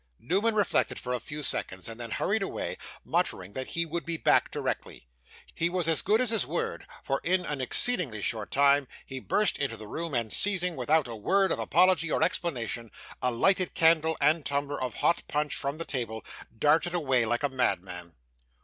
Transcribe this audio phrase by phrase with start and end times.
[0.17, 4.17] Newman reflected for a few seconds, and then hurried away, muttering that he would be
[4.17, 5.07] back directly.
[5.53, 9.59] He was as good as his word; for, in an exceedingly short time, he burst
[9.59, 12.89] into the room, and seizing, without a word of apology or explanation,
[13.21, 16.25] a lighted candle and tumbler of hot punch from the table,
[16.57, 18.15] darted away like a madman.